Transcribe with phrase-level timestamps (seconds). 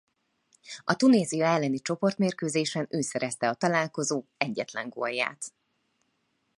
[0.83, 5.53] A Tunézia elleni csoportmérkőzésen ő szerezte a találkozó egyetlen gólját.